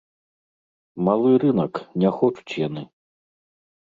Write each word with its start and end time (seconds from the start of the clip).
Малы 1.07 1.31
рынак, 1.43 1.73
не 2.03 2.09
хочуць 2.21 2.57
яны. 2.67 2.83